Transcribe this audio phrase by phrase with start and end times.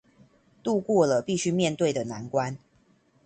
[0.63, 2.57] 渡過了必須面對的難關